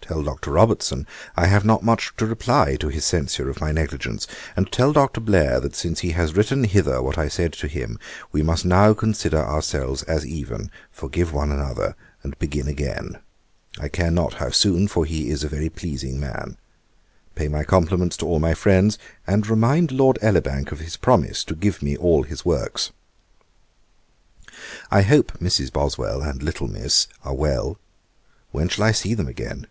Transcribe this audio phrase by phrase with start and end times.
[0.00, 0.52] Tell Dr.
[0.52, 1.04] Robertson
[1.36, 5.20] I have not much to reply to his censure of my negligence; and tell Dr.
[5.20, 7.98] Blair, that since he has written hither what I said to him,
[8.30, 13.18] we must now consider ourselves as even, forgive one another, and begin again.
[13.80, 16.56] I care not how soon, for he is a very pleasing man.
[17.34, 21.56] Pay my compliments to all my friends, and remind Lord Elibank of his promise to
[21.56, 22.92] give me all his works.
[24.92, 25.72] 'I hope Mrs.
[25.72, 27.80] Boswell and little Miss are well.
[28.52, 29.66] When shall I see them again?